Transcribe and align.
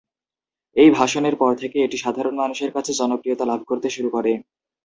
এই 0.75 0.89
ভাষণের 0.91 1.35
পর 1.35 1.51
থেকে 1.61 1.77
এটি 1.81 1.97
সাধারণ 1.97 2.33
মানুষের 2.37 2.71
কাছে 2.75 2.91
জনপ্রিয়তা 2.99 3.45
লাভ 3.47 3.61
করতে 3.69 3.87
শুরু 3.95 4.09
করে। 4.15 4.31